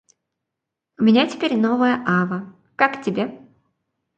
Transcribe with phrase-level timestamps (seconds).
[0.97, 3.39] У меня теперь новая ава, как тебе?